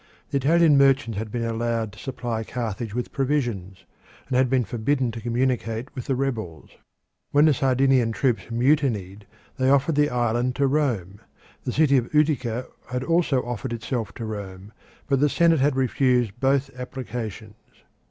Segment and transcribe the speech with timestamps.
[0.31, 3.85] The Italian merchants had been allowed to supply Carthage with provisions,
[4.27, 6.71] and had been forbidden to communicate with the rebels.
[7.29, 9.27] When the Sardinian troops mutinied
[9.57, 11.21] they offered the island to Rome;
[11.65, 14.73] the city of Utica had also offered itself to Rome,
[15.07, 17.53] but the Senate had refused both applications.